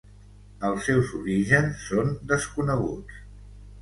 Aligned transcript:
Els 0.69 0.87
seus 0.89 1.11
orígens 1.19 1.85
són 1.91 2.11
desconeguts. 2.33 3.21